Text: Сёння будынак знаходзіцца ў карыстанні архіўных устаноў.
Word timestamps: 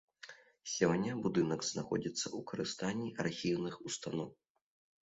Сёння 0.75 1.17
будынак 1.25 1.67
знаходзіцца 1.71 2.23
ў 2.23 2.39
карыстанні 2.53 3.09
архіўных 3.27 3.73
устаноў. 3.91 4.29